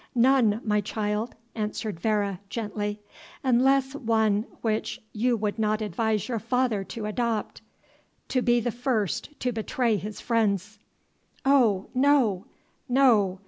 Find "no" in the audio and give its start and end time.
11.93-12.47, 12.89-13.39